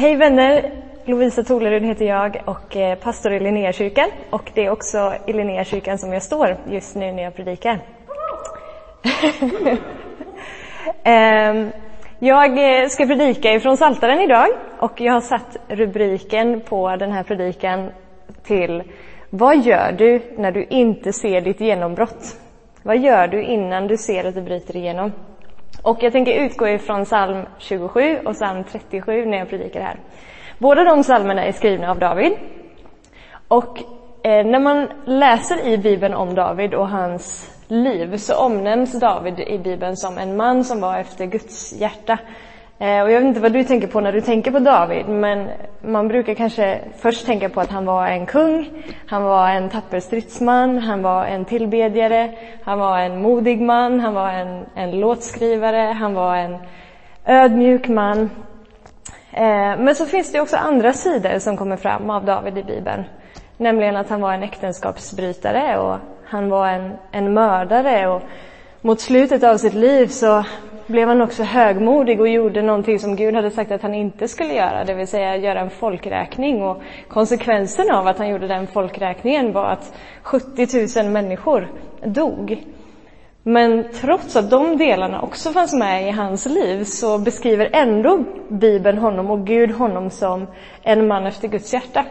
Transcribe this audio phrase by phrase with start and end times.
[0.00, 0.70] Hej vänner!
[1.04, 5.98] Lovisa Tolerud heter jag och är pastor i Linnéakyrkan och det är också i Linnéakyrkan
[5.98, 7.78] som jag står just nu när jag predikar.
[11.02, 11.70] Ehm,
[12.18, 17.22] jag eh, ska predika ifrån Saltaren idag och jag har satt rubriken på den här
[17.22, 17.90] predikan
[18.42, 18.82] till
[19.30, 22.36] Vad gör du när du inte ser ditt genombrott?
[22.82, 25.12] Vad gör du innan du ser att du bryter igenom?
[25.82, 29.96] Och jag tänker utgå ifrån psalm 27 och psalm 37 när jag predikar här.
[30.58, 32.32] Båda de psalmerna är skrivna av David.
[33.48, 33.78] Och
[34.22, 39.58] eh, när man läser i Bibeln om David och hans liv så omnämns David i
[39.58, 42.18] Bibeln som en man som var efter Guds hjärta.
[42.82, 45.48] Eh, och jag vet inte vad du tänker på när du tänker på David, men
[45.80, 50.00] man brukar kanske först tänka på att han var en kung, han var en tapper
[50.00, 52.30] stridsman, han var en tillbedjare,
[52.64, 56.56] han var en modig man, han var en, en låtskrivare, han var en
[57.24, 58.30] ödmjuk man.
[59.32, 63.04] Eh, men så finns det också andra sidor som kommer fram av David i Bibeln.
[63.56, 68.22] Nämligen att han var en äktenskapsbrytare och han var en, en mördare och
[68.80, 70.44] mot slutet av sitt liv så
[70.90, 74.54] blev han också högmodig och gjorde någonting som Gud hade sagt att han inte skulle
[74.54, 76.62] göra, det vill säga göra en folkräkning.
[76.62, 81.68] Och konsekvensen av att han gjorde den folkräkningen var att 70 000 människor
[82.04, 82.64] dog.
[83.42, 88.98] Men trots att de delarna också fanns med i hans liv så beskriver ändå Bibeln
[88.98, 90.46] honom och Gud honom som
[90.82, 92.04] en man efter Guds hjärta.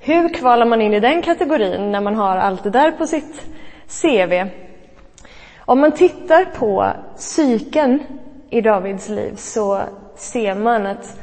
[0.00, 3.42] Hur kvalar man in i den kategorin när man har allt det där på sitt
[4.02, 4.67] CV?
[5.68, 8.02] Om man tittar på cykeln
[8.50, 9.80] i Davids liv så
[10.14, 11.18] ser man att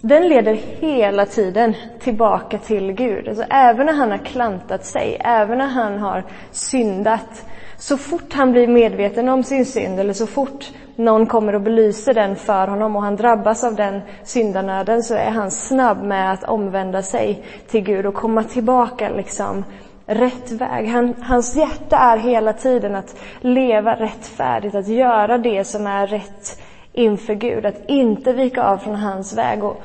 [0.00, 3.28] den leder hela tiden tillbaka till Gud.
[3.28, 8.52] Alltså även när han har klantat sig, även när han har syndat, så fort han
[8.52, 12.96] blir medveten om sin synd eller så fort någon kommer och belyser den för honom
[12.96, 17.80] och han drabbas av den syndanöden så är han snabb med att omvända sig till
[17.80, 19.64] Gud och komma tillbaka liksom
[20.06, 20.88] rätt väg.
[20.88, 26.60] Han, hans hjärta är hela tiden att leva rättfärdigt, att göra det som är rätt
[26.92, 29.64] inför Gud, att inte vika av från hans väg.
[29.64, 29.82] Och,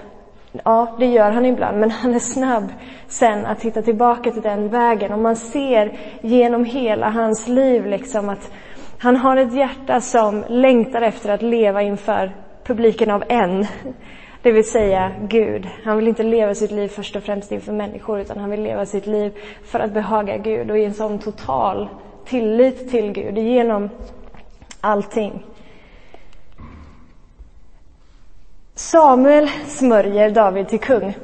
[0.63, 2.67] ja, det gör han ibland, men han är snabb
[3.07, 5.11] sen att hitta tillbaka till den vägen.
[5.11, 8.51] Och man ser genom hela hans liv liksom att
[8.99, 12.31] han har ett hjärta som längtar efter att leva inför
[12.63, 13.65] publiken av en.
[14.41, 15.67] Det vill säga Gud.
[15.83, 18.85] Han vill inte leva sitt liv först och främst inför människor utan han vill leva
[18.85, 19.33] sitt liv
[19.63, 21.89] för att behaga Gud och i en sån total
[22.25, 23.89] tillit till Gud genom
[24.81, 25.45] allting.
[28.75, 31.17] Samuel smörjer David till kung.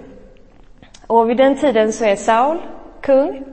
[1.08, 2.58] Och vid den tiden så är Saul
[3.02, 3.44] kung.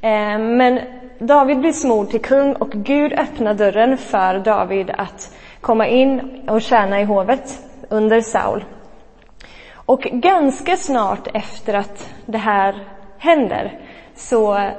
[0.00, 0.80] Eh, men
[1.18, 6.62] David blir smord till kung och Gud öppnar dörren för David att komma in och
[6.62, 7.58] tjäna i hovet
[7.88, 8.64] under Saul.
[9.86, 12.74] Och ganska snart efter att det här
[13.18, 13.78] händer
[14.14, 14.70] så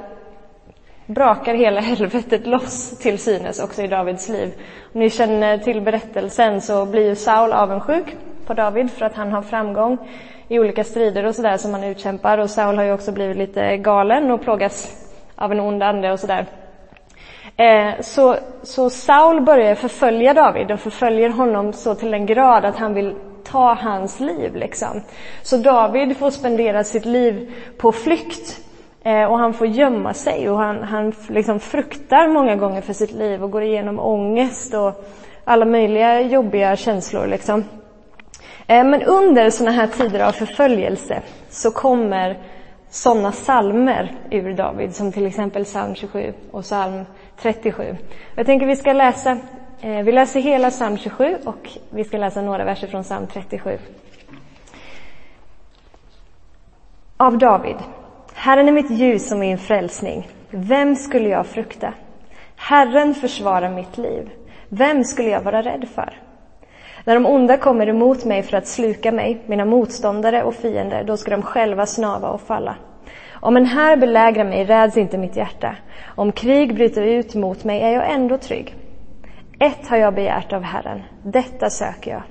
[1.06, 4.54] brakar hela helvetet loss till synes också i Davids liv.
[4.94, 8.16] Om ni känner till berättelsen så blir ju Saul avundsjuk
[8.46, 9.98] på David för att han har framgång
[10.48, 13.76] i olika strider och sådär som han utkämpar och Saul har ju också blivit lite
[13.76, 16.46] galen och plågas av en ond ande och sådär.
[17.56, 22.76] Eh, så, så Saul börjar förfölja David och förföljer honom så till en grad att
[22.76, 23.14] han vill
[23.44, 24.56] ta hans liv.
[24.56, 25.00] Liksom.
[25.42, 28.60] Så David får spendera sitt liv på flykt
[29.02, 33.12] eh, och han får gömma sig och han, han liksom fruktar många gånger för sitt
[33.12, 35.04] liv och går igenom ångest och
[35.44, 37.26] alla möjliga jobbiga känslor.
[37.26, 37.64] Liksom.
[38.66, 42.38] Eh, men under sådana här tider av förföljelse så kommer
[42.90, 47.04] sådana salmer ur David som till exempel psalm 27 och psalm
[47.42, 47.96] 37.
[48.34, 49.38] Jag tänker vi ska läsa
[49.84, 53.78] Eh, vi läser hela psalm 27 och vi ska läsa några verser från psalm 37.
[57.16, 57.76] Av David.
[58.34, 60.28] Herren är mitt ljus och min frälsning.
[60.50, 61.92] Vem skulle jag frukta?
[62.56, 64.30] Herren försvarar mitt liv.
[64.68, 66.20] Vem skulle jag vara rädd för?
[67.04, 71.16] När de onda kommer emot mig för att sluka mig, mina motståndare och fiender, då
[71.16, 72.76] ska de själva snava och falla.
[73.32, 75.76] Om en här belägrar mig räds inte mitt hjärta.
[76.14, 78.76] Om krig bryter ut mot mig är jag ändå trygg.
[79.58, 82.22] Ett har jag begärt av Herren, detta söker jag.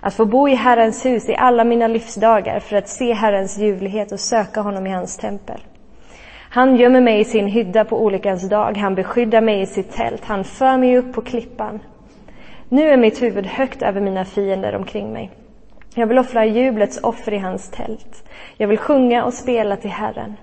[0.00, 4.12] Att få bo i Herrens hus i alla mina livsdagar för att se Herrens ljuvlighet
[4.12, 5.60] och söka honom i hans tempel.
[6.50, 10.24] Han gömmer mig i sin hydda på olyckans dag, han beskyddar mig i sitt tält,
[10.24, 11.80] han för mig upp på klippan.
[12.68, 15.30] Nu är mitt huvud högt över mina fiender omkring mig.
[15.94, 18.24] Jag vill offra jublets offer i hans tält.
[18.56, 20.36] Jag vill sjunga och spela till Herren.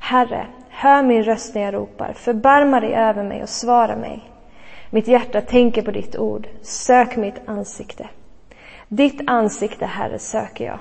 [0.00, 4.27] Herre, hör min röst när jag ropar, förbarma dig över mig och svara mig.
[4.90, 6.48] Mitt hjärta tänker på ditt ord.
[6.62, 8.08] Sök mitt ansikte.
[8.88, 10.78] Ditt ansikte, Herre, söker jag.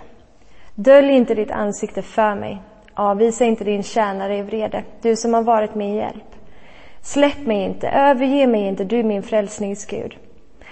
[0.75, 2.61] Dölj inte ditt ansikte för mig.
[2.93, 6.35] Avvisa inte din tjänare i vrede, du som har varit min hjälp.
[7.01, 10.15] Släpp mig inte, överge mig inte, du min frälsningsgud.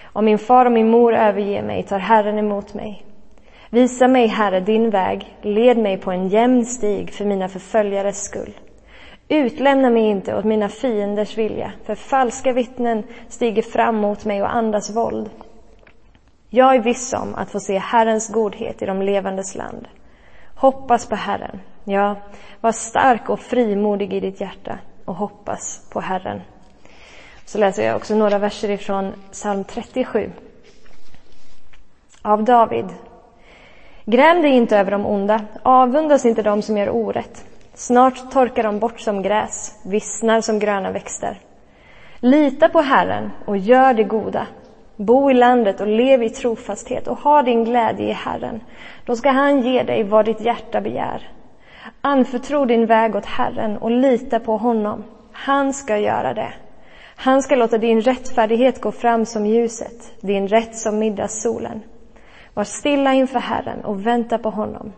[0.04, 3.06] Om min far och min mor överger mig tar Herren emot mig.
[3.70, 8.54] Visa mig, Herre, din väg, led mig på en jämn stig för mina förföljares skull.
[9.28, 14.56] Utlämna mig inte åt mina fienders vilja, för falska vittnen stiger fram mot mig och
[14.56, 15.30] andas våld.
[16.50, 19.88] Jag är viss om att få se Herrens godhet i de levandes land.
[20.56, 21.60] Hoppas på Herren.
[21.84, 22.16] Ja,
[22.62, 26.42] var stark och frimodig i ditt hjärta och hoppas på Herren.
[27.46, 30.32] Så läser jag också några verser ifrån psalm 37.
[32.22, 32.94] Av David.
[34.06, 37.46] Gräm dig inte över de onda, avundas inte de som gör orätt.
[37.78, 41.40] Snart torkar de bort som gräs, vissnar som gröna växter.
[42.20, 44.48] Lita på Herren och gör det goda.
[44.96, 48.62] Bo i landet och lev i trofasthet och ha din glädje i Herren.
[49.06, 51.30] Då ska han ge dig vad ditt hjärta begär.
[52.02, 55.04] Anförtro din väg åt Herren och lita på honom.
[55.32, 56.54] Han ska göra det.
[57.16, 61.82] Han ska låta din rättfärdighet gå fram som ljuset, din rätt som middagssolen.
[62.54, 64.94] Var stilla inför Herren och vänta på honom.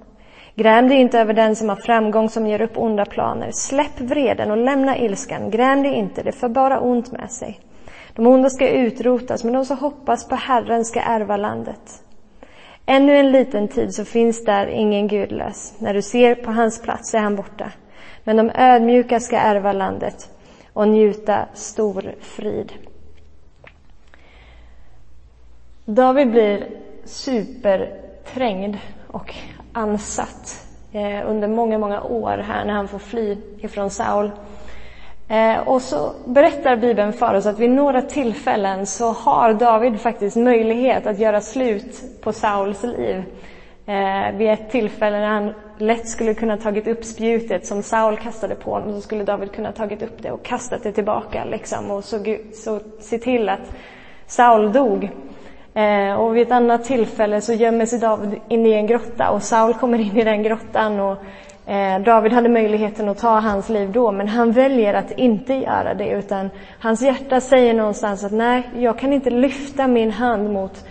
[0.60, 3.52] Gräm dig inte över den som har framgång som ger upp onda planer.
[3.52, 5.50] Släpp vreden och lämna ilskan.
[5.50, 7.60] Gräm dig inte, det för bara ont med sig.
[8.14, 12.04] De onda ska utrotas, men de som hoppas på Herren ska ärva landet.
[12.86, 15.74] Ännu en liten tid så finns där ingen gudlös.
[15.80, 17.72] När du ser på hans plats är han borta.
[18.24, 20.30] Men de ödmjuka ska ärva landet
[20.74, 22.74] och njuta stor frid.
[25.86, 26.68] David blir
[27.06, 28.78] superträngd
[29.08, 29.36] och
[29.78, 34.32] ansatt eh, under många, många år här när han får fly ifrån Saul.
[35.28, 40.36] Eh, och så berättar Bibeln för oss att vid några tillfällen så har David faktiskt
[40.36, 43.24] möjlighet att göra slut på Sauls liv.
[43.86, 48.56] Eh, vid ett tillfälle när han lätt skulle kunna tagit upp spjutet som Saul kastade
[48.56, 52.04] på honom så skulle David kunna tagit upp det och kastat det tillbaka liksom och
[52.04, 53.76] så, så se till att
[54.28, 55.10] Saul dog.
[55.78, 59.44] Eh, och vid ett annat tillfälle så gömmer sig David in i en grotta och
[59.44, 61.18] Saul kommer in i den grottan och
[61.72, 65.94] eh, David hade möjligheten att ta hans liv då men han väljer att inte göra
[65.94, 70.84] det utan hans hjärta säger någonstans att nej, jag kan inte lyfta min hand mot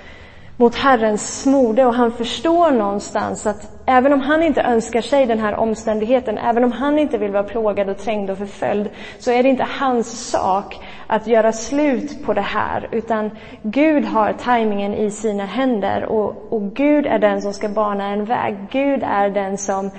[0.56, 1.84] mot Herrens smorde.
[1.84, 6.64] Och han förstår någonstans att även om han inte önskar sig den här omständigheten, även
[6.64, 8.88] om han inte vill vara plågad och trängd och förföljd,
[9.18, 13.30] så är det inte hans sak att göra slut på det här, utan
[13.62, 18.24] Gud har tajmingen i sina händer och, och Gud är den som ska bana en
[18.24, 18.56] väg.
[18.70, 19.90] Gud är den som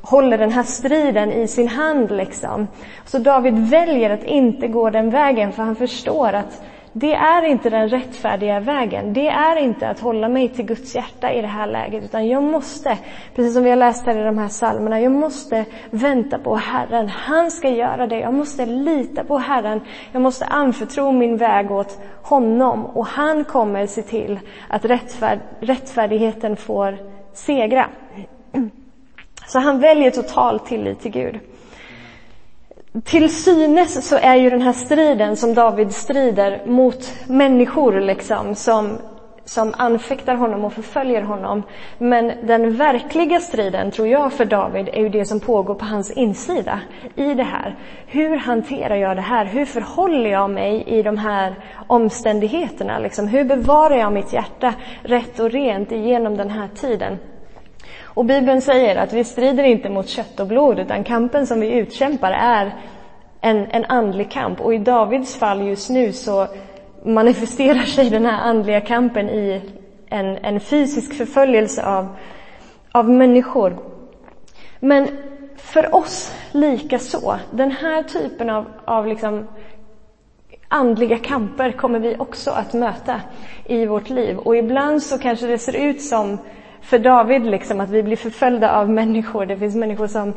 [0.00, 2.68] håller den här striden i sin hand liksom.
[3.04, 6.62] Så David väljer att inte gå den vägen för han förstår att
[6.98, 9.12] det är inte den rättfärdiga vägen.
[9.12, 12.42] Det är inte att hålla mig till Guds hjärta i det här läget, utan jag
[12.42, 12.98] måste,
[13.34, 17.08] precis som vi har läst här i de här psalmerna, jag måste vänta på Herren.
[17.08, 18.18] Han ska göra det.
[18.18, 19.80] Jag måste lita på Herren.
[20.12, 26.56] Jag måste anförtro min väg åt honom och han kommer se till att rättfärd, rättfärdigheten
[26.56, 26.98] får
[27.32, 27.88] segra.
[29.46, 31.40] Så han väljer total tillit till Gud.
[33.04, 38.98] Till synes så är ju den här striden som David strider mot människor liksom, som,
[39.44, 41.62] som anfäktar honom och förföljer honom.
[41.98, 46.10] Men den verkliga striden, tror jag, för David är ju det som pågår på hans
[46.10, 46.80] insida
[47.14, 47.76] i det här.
[48.06, 49.44] Hur hanterar jag det här?
[49.44, 51.54] Hur förhåller jag mig i de här
[51.86, 52.98] omständigheterna?
[52.98, 53.28] Liksom?
[53.28, 57.18] Hur bevarar jag mitt hjärta rätt och rent genom den här tiden?
[58.16, 61.70] Och Bibeln säger att vi strider inte mot kött och blod, utan kampen som vi
[61.70, 62.74] utkämpar är
[63.40, 64.60] en, en andlig kamp.
[64.60, 66.46] Och i Davids fall just nu så
[67.04, 69.62] manifesterar sig den här andliga kampen i
[70.08, 72.16] en, en fysisk förföljelse av,
[72.92, 73.76] av människor.
[74.80, 75.08] Men
[75.56, 77.36] för oss lika så.
[77.50, 79.48] Den här typen av, av liksom
[80.68, 83.20] andliga kamper kommer vi också att möta
[83.64, 84.38] i vårt liv.
[84.38, 86.38] Och ibland så kanske det ser ut som
[86.86, 89.46] för David liksom att vi blir förföljda av människor.
[89.46, 90.32] Det finns människor som,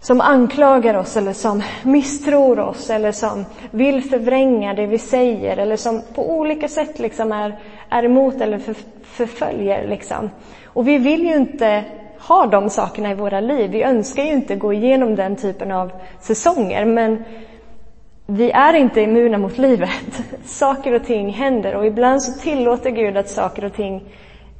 [0.00, 5.76] som anklagar oss eller som misstror oss eller som vill förvränga det vi säger eller
[5.76, 9.88] som på olika sätt liksom är, är emot eller för, förföljer.
[9.88, 10.30] Liksom.
[10.66, 11.84] Och vi vill ju inte
[12.18, 13.70] ha de sakerna i våra liv.
[13.70, 17.24] Vi önskar ju inte gå igenom den typen av säsonger men
[18.26, 20.22] vi är inte immuna mot livet.
[20.44, 24.02] Saker och ting händer och ibland så tillåter Gud att saker och ting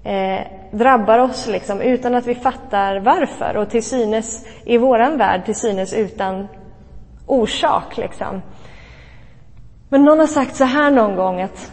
[0.05, 5.45] eh, drabbar oss liksom, utan att vi fattar varför och till synes i våran värld
[5.45, 6.49] till synes utan
[7.27, 7.97] orsak.
[7.97, 8.43] Liksom.
[9.89, 11.73] Men någon har sagt så här någon gång att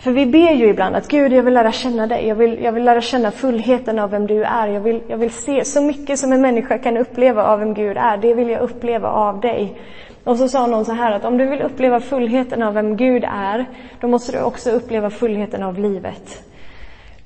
[0.00, 2.28] För vi ber ju ibland att Gud, jag vill lära känna dig.
[2.28, 4.68] Jag vill, jag vill lära känna fullheten av vem du är.
[4.68, 7.96] Jag vill, jag vill se så mycket som en människa kan uppleva av vem Gud
[7.96, 8.16] är.
[8.16, 9.80] Det vill jag uppleva av dig.
[10.24, 13.24] Och så sa någon så här att om du vill uppleva fullheten av vem Gud
[13.24, 13.66] är,
[14.00, 16.42] då måste du också uppleva fullheten av livet.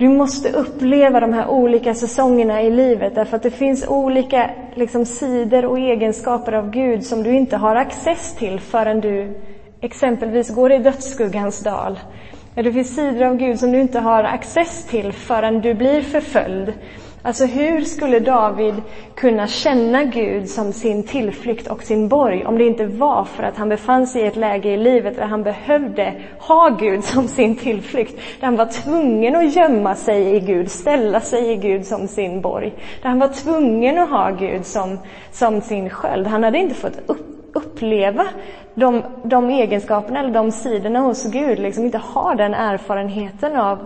[0.01, 5.05] Du måste uppleva de här olika säsongerna i livet därför att det finns olika liksom,
[5.05, 9.41] sidor och egenskaper av Gud som du inte har access till förrän du
[9.81, 11.99] exempelvis går i dödsskuggans dal.
[12.55, 16.75] Det finns sidor av Gud som du inte har access till förrän du blir förföljd.
[17.23, 18.75] Alltså hur skulle David
[19.15, 23.57] kunna känna Gud som sin tillflykt och sin borg om det inte var för att
[23.57, 27.57] han befann sig i ett läge i livet där han behövde ha Gud som sin
[27.57, 28.21] tillflykt.
[28.41, 32.41] Där han var tvungen att gömma sig i Gud, ställa sig i Gud som sin
[32.41, 32.73] borg.
[33.03, 34.99] Där han var tvungen att ha Gud som,
[35.31, 36.27] som sin sköld.
[36.27, 38.27] Han hade inte fått upp uppleva
[38.75, 43.79] de, de egenskaperna eller de sidorna hos Gud, liksom inte ha den erfarenheten av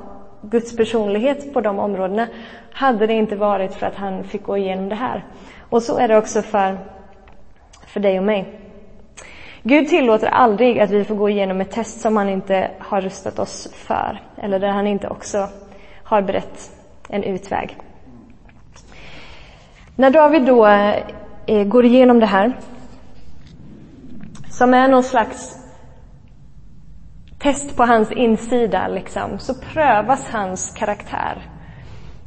[0.50, 2.28] Guds personlighet på de områdena,
[2.72, 5.24] hade det inte varit för att han fick gå igenom det här.
[5.70, 6.78] Och så är det också för,
[7.86, 8.60] för dig och mig.
[9.62, 13.38] Gud tillåter aldrig att vi får gå igenom ett test som han inte har rustat
[13.38, 15.48] oss för, eller där han inte också
[16.04, 16.72] har berett
[17.08, 17.76] en utväg.
[19.96, 20.66] När David då
[21.46, 22.52] eh, går igenom det här
[24.50, 25.63] som är någon slags
[27.44, 31.42] test på hans insida, liksom, så prövas hans karaktär.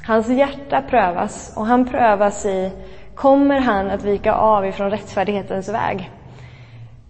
[0.07, 2.71] Hans hjärta prövas och han prövas i,
[3.15, 6.11] kommer han att vika av ifrån rättfärdighetens väg?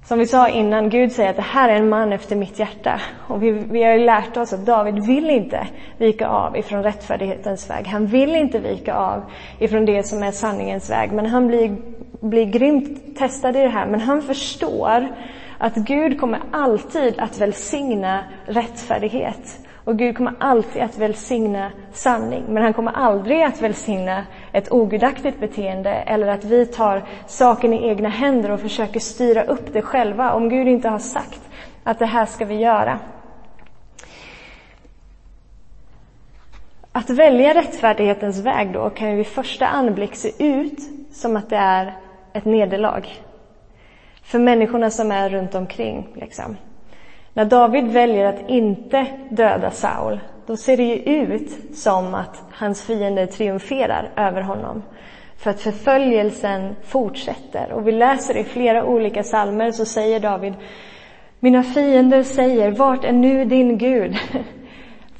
[0.05, 3.01] Som vi sa innan, Gud säger att det här är en man efter mitt hjärta.
[3.27, 7.69] Och vi, vi har ju lärt oss att David vill inte vika av ifrån rättfärdighetens
[7.69, 7.87] väg.
[7.87, 9.23] Han vill inte vika av
[9.59, 11.11] ifrån det som är sanningens väg.
[11.11, 11.75] Men han blir,
[12.19, 13.87] blir grymt testad i det här.
[13.87, 15.07] Men han förstår
[15.57, 19.59] att Gud kommer alltid att välsigna rättfärdighet.
[19.87, 25.39] Och Gud kommer alltid att välsigna sanning, men han kommer aldrig att välsigna ett ogudaktigt
[25.39, 30.33] beteende eller att vi tar saken i egna händer och försöker styra upp det själva
[30.33, 31.41] om Gud inte har sagt
[31.83, 32.99] att det här ska vi göra.
[36.91, 40.79] Att välja rättfärdighetens väg då kan ju vid första anblick se ut
[41.11, 41.93] som att det är
[42.33, 43.01] ett nederlag.
[44.27, 46.07] För människorna som är runt omkring.
[46.15, 46.57] Liksom.
[47.33, 52.81] När David väljer att inte döda Saul, då ser det ju ut som att hans
[52.81, 54.83] fiender triumferar över honom.
[55.37, 57.71] För att förföljelsen fortsätter.
[57.71, 60.53] Och vi läser i flera olika psalmer så säger David,
[61.39, 64.17] mina fiender säger, vart är nu din Gud?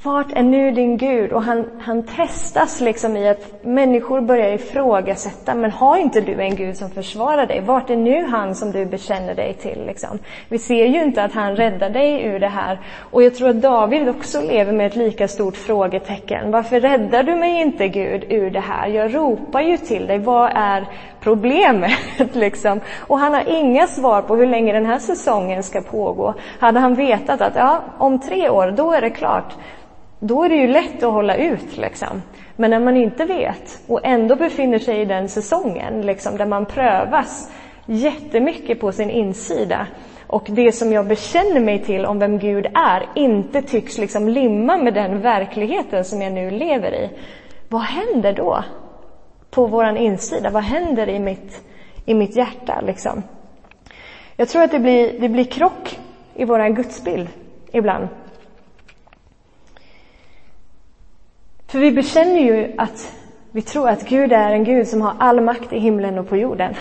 [0.02, 1.32] Vart är nu din Gud?
[1.32, 6.56] Och han, han testas liksom i att människor börjar ifrågasätta, men har inte du en
[6.56, 7.60] Gud som försvarar dig?
[7.60, 9.86] Vart är nu han som du bekänner dig till?
[9.86, 10.18] Liksom?
[10.48, 12.80] Vi ser ju inte att han räddar dig ur det här.
[13.10, 16.50] Och jag tror att David också lever med ett lika stort frågetecken.
[16.50, 18.88] Varför räddar du mig inte Gud ur det här?
[18.88, 20.86] Jag ropar ju till dig, vad är
[21.28, 21.92] problemet?
[22.32, 22.80] liksom?
[22.98, 26.34] Och han har inga svar på hur länge den här säsongen ska pågå.
[26.60, 29.54] Hade han vetat att ja, om tre år, då är det klart
[30.20, 31.76] då är det ju lätt att hålla ut.
[31.76, 32.22] Liksom.
[32.56, 36.66] Men när man inte vet och ändå befinner sig i den säsongen liksom, där man
[36.66, 37.50] prövas
[37.86, 39.86] jättemycket på sin insida
[40.26, 44.76] och det som jag bekänner mig till om vem Gud är inte tycks liksom limma
[44.76, 47.10] med den verkligheten som jag nu lever i.
[47.68, 48.64] Vad händer då?
[49.50, 50.50] På våran insida?
[50.50, 51.64] Vad händer i mitt,
[52.04, 52.80] i mitt hjärta?
[52.80, 53.22] Liksom?
[54.36, 55.98] Jag tror att det blir, det blir krock
[56.34, 57.28] i våran gudsbild
[57.72, 58.08] ibland.
[61.66, 63.17] För vi bekänner ju att
[63.52, 66.36] vi tror att Gud är en Gud som har all makt i himlen och på
[66.36, 66.74] jorden.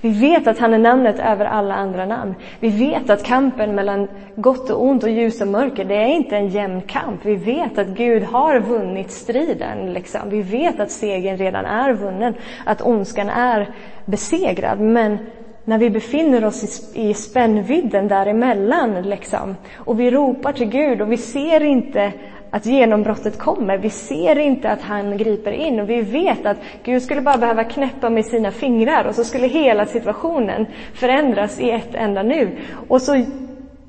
[0.00, 2.34] Vi vet att han är namnet över alla andra namn.
[2.60, 6.36] Vi vet att kampen mellan gott och ont och ljus och mörker, det är inte
[6.36, 7.20] en jämn kamp.
[7.22, 9.92] Vi vet att Gud har vunnit striden.
[9.92, 10.20] Liksom.
[10.30, 13.68] Vi vet att segern redan är vunnen, att ondskan är
[14.04, 14.80] besegrad.
[14.80, 15.18] Men
[15.64, 21.16] när vi befinner oss i, spännvidden däremellan liksom, och vi ropar till Gud och vi
[21.16, 22.12] ser inte
[22.56, 23.78] att genombrottet kommer.
[23.78, 27.64] Vi ser inte att han griper in och vi vet att Gud skulle bara behöva
[27.64, 32.58] knäppa med sina fingrar och så skulle hela situationen förändras i ett enda nu.
[32.88, 33.12] Och så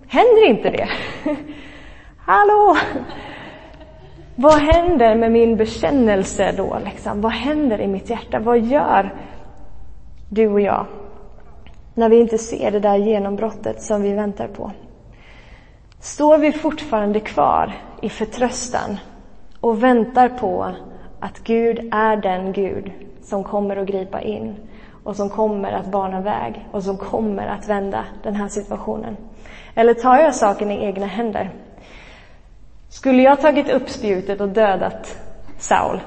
[0.07, 0.89] händer inte det.
[2.17, 2.77] Hallå!
[4.35, 6.77] Vad händer med min bekännelse då?
[6.85, 7.21] Liksom?
[7.21, 8.39] Vad händer i mitt hjärta?
[8.39, 9.13] Vad gör
[10.29, 10.85] du och jag
[11.93, 14.71] när vi inte ser det där genombrottet som vi väntar på?
[15.99, 18.97] Står vi fortfarande kvar i förtröstan
[19.59, 20.71] och väntar på
[21.19, 22.91] att Gud är den Gud
[23.23, 24.55] som kommer att gripa in
[25.03, 29.17] och som kommer att bana väg och som kommer att vända den här situationen?
[29.75, 31.51] Eller tar jag saken i egna händer?
[32.89, 35.17] Skulle jag tagit upp spjutet och dödat
[35.57, 35.99] Saul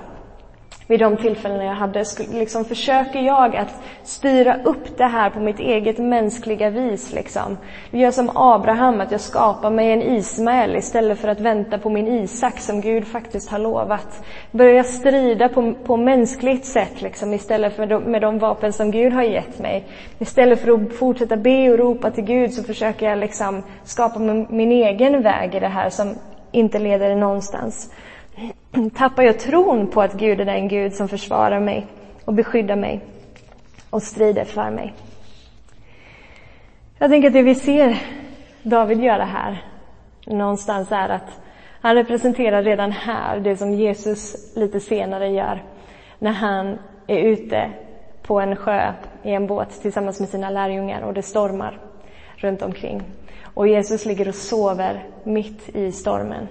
[0.90, 5.60] vid de tillfällen jag hade, liksom försöker jag att styra upp det här på mitt
[5.60, 7.12] eget mänskliga vis.
[7.12, 7.58] Liksom.
[7.90, 11.90] Jag gör som Abraham, att jag skapar mig en Ismael istället för att vänta på
[11.90, 14.24] min Isak som Gud faktiskt har lovat.
[14.50, 19.12] Börjar strida på, på mänskligt sätt liksom, istället för de, med de vapen som Gud
[19.12, 19.84] har gett mig.
[20.18, 24.18] Istället för att fortsätta be och ropa till Gud så försöker jag liksom skapa
[24.48, 26.14] min egen väg i det här som
[26.52, 27.90] inte leder någonstans
[28.94, 31.86] tappar jag tron på att Gud är den Gud som försvarar mig
[32.24, 33.00] och beskyddar mig
[33.90, 34.94] och strider för mig.
[36.98, 38.02] Jag tänker att det vi ser
[38.62, 39.64] David göra här
[40.26, 41.40] någonstans är att
[41.80, 45.62] han representerar redan här det som Jesus lite senare gör
[46.18, 47.70] när han är ute
[48.22, 51.78] på en sjö i en båt tillsammans med sina lärjungar och det stormar
[52.36, 53.02] runt omkring.
[53.54, 56.48] Och Jesus ligger och sover mitt i stormen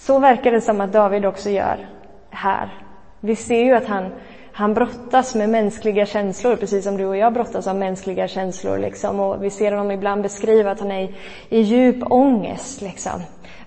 [0.00, 1.88] så verkar det som att David också gör
[2.30, 2.74] här.
[3.20, 4.12] Vi ser ju att han,
[4.52, 8.78] han brottas med mänskliga känslor, precis som du och jag brottas av mänskliga känslor.
[8.78, 9.20] Liksom.
[9.20, 11.14] Och vi ser honom ibland beskriva att han är i,
[11.48, 12.80] i djup ångest.
[12.80, 13.22] Liksom.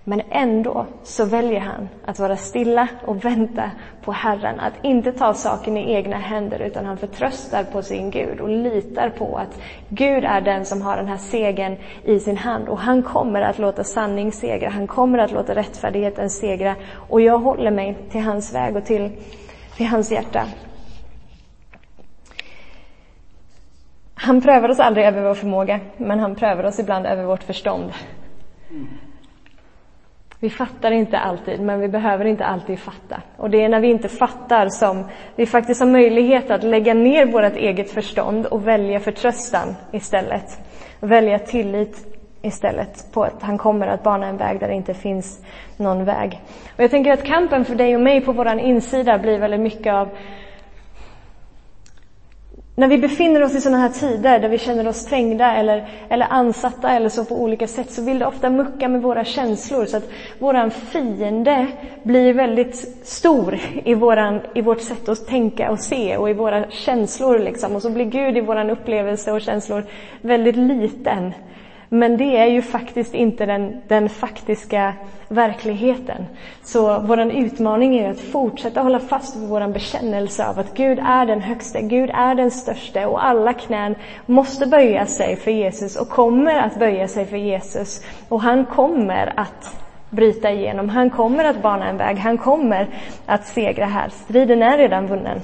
[0.05, 4.59] Men ändå så väljer han att vara stilla och vänta på Herren.
[4.59, 9.09] Att inte ta saken i egna händer utan han förtröstar på sin Gud och litar
[9.09, 12.69] på att Gud är den som har den här segern i sin hand.
[12.69, 14.69] Och han kommer att låta sanning segra.
[14.69, 16.75] Han kommer att låta rättfärdigheten segra.
[17.09, 19.11] Och jag håller mig till hans väg och till,
[19.77, 20.45] till hans hjärta.
[24.15, 27.91] Han prövar oss aldrig över vår förmåga, men han prövar oss ibland över vårt förstånd.
[30.43, 33.21] Vi fattar inte alltid, men vi behöver inte alltid fatta.
[33.37, 37.25] Och det är när vi inte fattar som vi faktiskt har möjlighet att lägga ner
[37.25, 40.59] vårt eget förstånd och välja förtröstan istället.
[40.99, 45.45] Välja tillit istället på att han kommer att bana en väg där det inte finns
[45.77, 46.41] någon väg.
[46.75, 49.93] Och jag tänker att kampen för dig och mig på våran insida blir väldigt mycket
[49.93, 50.09] av
[52.75, 56.27] när vi befinner oss i sådana här tider där vi känner oss trängda eller, eller
[56.29, 59.97] ansatta eller så på olika sätt så vill det ofta mucka med våra känslor så
[59.97, 60.09] att
[60.39, 61.67] våran fiende
[62.03, 62.75] blir väldigt
[63.07, 67.75] stor i, våran, i vårt sätt att tänka och se och i våra känslor liksom.
[67.75, 69.83] Och så blir Gud i våran upplevelse och känslor
[70.21, 71.33] väldigt liten.
[71.93, 74.93] Men det är ju faktiskt inte den, den faktiska
[75.27, 76.25] verkligheten.
[76.63, 81.25] Så vår utmaning är att fortsätta hålla fast vid vår bekännelse av att Gud är
[81.25, 86.09] den högste, Gud är den största och alla knän måste böja sig för Jesus och
[86.09, 88.01] kommer att böja sig för Jesus.
[88.29, 89.75] Och han kommer att
[90.09, 92.87] bryta igenom, han kommer att bana en väg, han kommer
[93.25, 94.09] att segra här.
[94.09, 95.41] Striden är redan vunnen.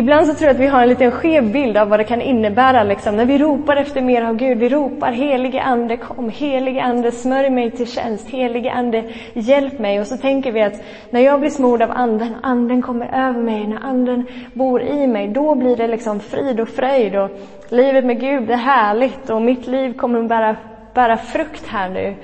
[0.00, 2.20] Ibland så tror jag att vi har en liten skev bild av vad det kan
[2.20, 4.58] innebära liksom, när vi ropar efter mer av Gud.
[4.58, 10.00] Vi ropar helige Ande kom, helige Ande smörj mig till tjänst, helige Ande hjälp mig.
[10.00, 13.66] Och så tänker vi att när jag blir smord av Anden, Anden kommer över mig,
[13.66, 17.30] när Anden bor i mig, då blir det liksom frid och fröjd och
[17.68, 20.56] livet med Gud är härligt och mitt liv kommer att bära,
[20.94, 22.14] bära frukt här nu.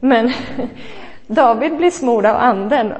[0.00, 0.30] Men
[1.26, 2.92] David blir smord av Anden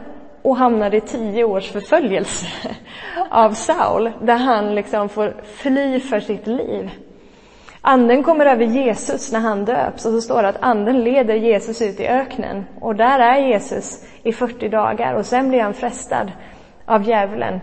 [0.43, 2.47] och hamnar i tio års förföljelse
[3.31, 6.91] av Saul, där han liksom får fly för sitt liv.
[7.81, 11.83] Anden kommer över Jesus när han döps och så står det att anden leder Jesus
[11.83, 16.33] ut i öknen och där är Jesus i 40 dagar och sen blir han frestad
[16.85, 17.61] av djävulen.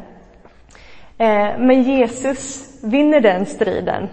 [1.18, 4.08] Eh, men Jesus vinner den striden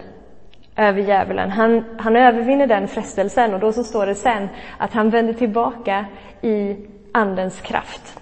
[0.75, 1.51] över djävulen.
[1.51, 6.05] Han, han övervinner den frestelsen och då så står det sen att han vänder tillbaka
[6.41, 6.75] i
[7.13, 8.19] andens kraft.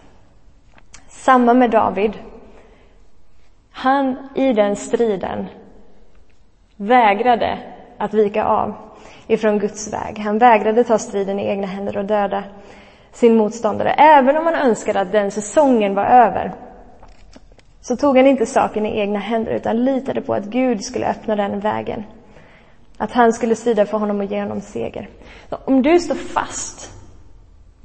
[1.26, 2.14] Samma med David.
[3.72, 5.46] Han i den striden
[6.78, 7.60] vägrade
[7.98, 8.74] att vika av
[9.28, 10.20] ifrån Guds väg.
[10.20, 12.44] Han vägrade ta striden i egna händer och döda
[13.12, 13.90] sin motståndare.
[13.90, 16.54] Även om han önskade att den säsongen var över
[17.82, 21.36] så tog han inte saken i egna händer utan litade på att Gud skulle öppna
[21.36, 22.04] den vägen.
[22.98, 25.10] Att han skulle strida för honom och ge honom seger.
[25.50, 26.95] Så om du står fast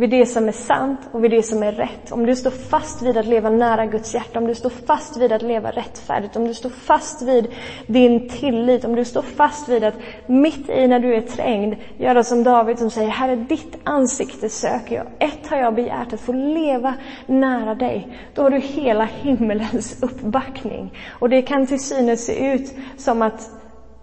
[0.00, 2.12] vid det som är sant och vid det som är rätt.
[2.12, 5.32] Om du står fast vid att leva nära Guds hjärta, om du står fast vid
[5.32, 7.46] att leva rättfärdigt, om du står fast vid
[7.86, 9.94] din tillit, om du står fast vid att
[10.26, 14.94] mitt i när du är trängd, göra som David som säger, Herre ditt ansikte söker
[14.94, 15.06] jag.
[15.18, 16.94] Ett har jag begärt, att få leva
[17.26, 18.08] nära dig.
[18.34, 20.98] Då har du hela himmelens uppbackning.
[21.08, 23.59] Och det kan till synes se ut som att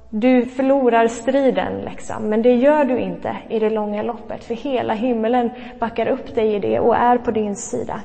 [0.09, 2.23] du förlorar striden, liksom.
[2.23, 6.55] men det gör du inte i det långa loppet, för hela himmelen backar upp dig
[6.55, 8.01] i det och är på din sida.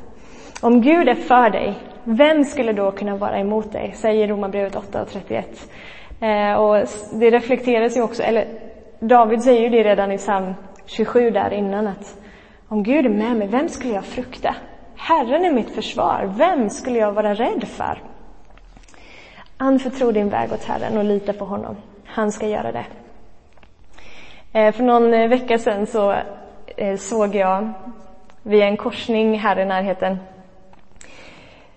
[0.60, 3.92] Om Gud är för dig, vem skulle då kunna vara emot dig?
[3.94, 5.68] Säger Romarbrevet 8 och 31.
[6.20, 8.44] Eh, och det reflekteras ju också, eller
[9.00, 10.54] David säger ju det redan i psalm
[10.86, 12.18] 27 där innan att
[12.68, 14.54] om Gud är med mig, vem skulle jag frukta?
[14.96, 18.02] Herren är mitt försvar, vem skulle jag vara rädd för?
[19.56, 21.76] Anförtro din väg åt Herren och lita på honom.
[22.14, 22.84] Han ska göra det.
[24.52, 26.14] Eh, för någon eh, vecka sedan så
[26.76, 27.72] eh, såg jag
[28.42, 30.18] vid en korsning här i närheten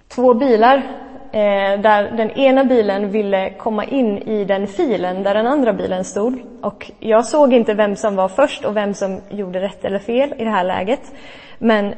[0.07, 0.83] två bilar
[1.77, 6.39] där den ena bilen ville komma in i den filen där den andra bilen stod.
[6.61, 10.33] Och jag såg inte vem som var först och vem som gjorde rätt eller fel
[10.37, 11.01] i det här läget.
[11.57, 11.93] Men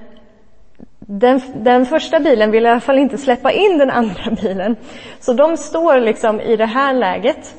[1.00, 4.76] den, den, första bilen vill i alla fall inte släppa in den andra bilen.
[5.20, 7.56] Så de står liksom i det här läget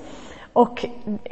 [0.58, 0.86] och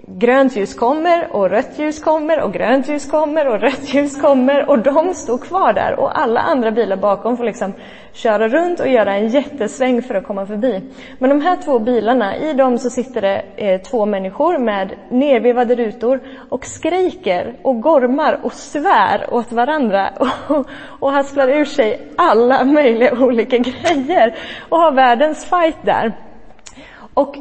[0.07, 4.71] grönt ljus kommer och rött ljus kommer och grönt ljus kommer och rött ljus kommer
[4.71, 7.73] och de står kvar där och alla andra bilar bakom får liksom
[8.13, 10.83] köra runt och göra en jättesväng för att komma förbi.
[11.19, 15.75] Men de här två bilarna, i dem så sitter det eh, två människor med nedvevade
[15.75, 20.11] rutor och skriker och gormar och svär åt varandra
[20.49, 20.67] och,
[21.01, 24.35] och hasplar ur sig alla möjliga olika grejer
[24.69, 26.13] och har världens fight där.
[27.15, 27.37] Och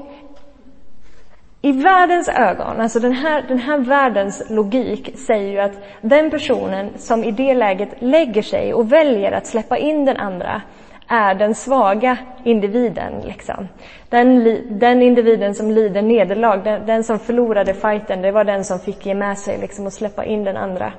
[1.65, 6.89] i världens ögon, alltså den här, den här världens logik säger ju att den personen
[6.97, 10.61] som i det läget lägger sig och väljer att släppa in den andra
[11.07, 13.13] är den svaga individen.
[13.23, 13.67] Liksom.
[14.09, 18.79] Den, den individen som lider nederlag, den, den, som förlorade fighten, det var den som
[18.79, 20.93] fick ge med sig liksom, och släppa in den andra.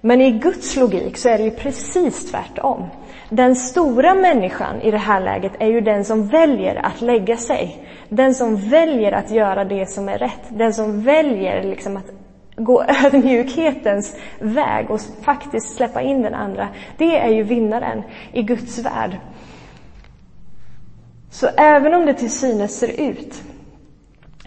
[0.00, 2.88] Men i Guds logik så är det ju precis tvärtom.
[3.28, 7.86] Den stora människan i det här läget är ju den som väljer att lägga sig.
[8.08, 10.40] Den som väljer att göra det som är rätt.
[10.48, 12.10] Den som väljer liksom att
[12.56, 16.68] gå ödmjukhetens väg och faktiskt släppa in den andra.
[16.96, 19.18] Det är ju vinnaren i Guds värld.
[21.30, 23.42] Så även om det till synes ser ut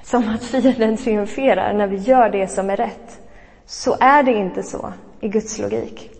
[0.04, 3.20] som att fienden triumferar när vi gör det som är rätt,
[3.66, 6.19] så är det inte så i Guds logik.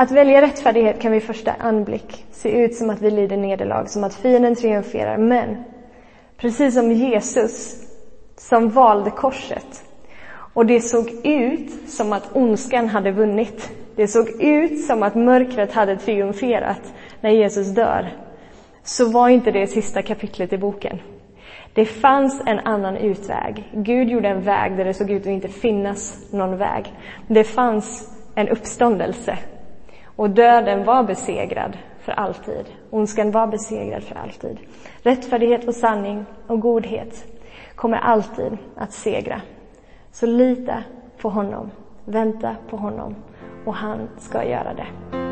[0.00, 4.04] Att välja rättfärdighet kan vid första anblick se ut som att vi lider nederlag, som
[4.04, 5.16] att fienden triumferar.
[5.16, 5.56] Men
[6.36, 7.84] precis som Jesus
[8.36, 9.84] som valde korset
[10.54, 13.70] och det såg ut som att ondskan hade vunnit.
[13.94, 18.08] Det såg ut som att mörkret hade triumferat när Jesus dör.
[18.82, 20.98] Så var inte det sista kapitlet i boken.
[21.72, 23.68] Det fanns en annan utväg.
[23.72, 26.92] Gud gjorde en väg där det såg ut att inte finnas någon väg.
[27.26, 29.38] Det fanns en uppståndelse
[30.18, 32.66] och döden var besegrad för alltid.
[32.90, 34.58] Ondskan var besegrad för alltid.
[35.02, 37.24] Rättfärdighet och sanning och godhet
[37.74, 39.40] kommer alltid att segra.
[40.12, 40.82] Så lita
[41.20, 41.70] på honom,
[42.04, 43.14] vänta på honom
[43.66, 45.27] och han ska göra det.